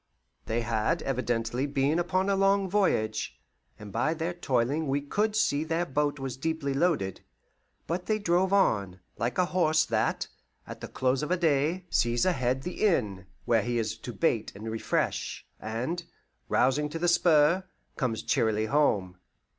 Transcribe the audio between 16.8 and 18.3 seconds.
to the spur, comes